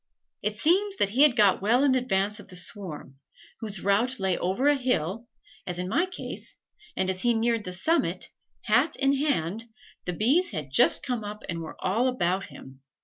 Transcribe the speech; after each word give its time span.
It 0.41 0.57
seems 0.57 0.95
that 0.95 1.09
he 1.09 1.21
had 1.21 1.35
got 1.35 1.61
well 1.61 1.83
in 1.83 1.93
advance 1.93 2.39
of 2.39 2.47
the 2.47 2.55
swarm, 2.55 3.19
whose 3.59 3.83
route 3.83 4.17
lay 4.19 4.35
over 4.35 4.67
a 4.67 4.73
hill, 4.75 5.27
as 5.67 5.77
in 5.77 5.87
my 5.87 6.07
case, 6.07 6.55
and 6.97 7.07
as 7.07 7.21
he 7.21 7.35
neared 7.35 7.65
the 7.65 7.73
summit, 7.73 8.29
hat 8.63 8.95
in 8.95 9.13
hand, 9.17 9.65
the 10.05 10.13
bees 10.13 10.49
had 10.49 10.71
just 10.71 11.03
come 11.03 11.23
up 11.23 11.43
and 11.47 11.59
were 11.61 11.75
all 11.79 12.07
about 12.07 12.45
him. 12.45 12.81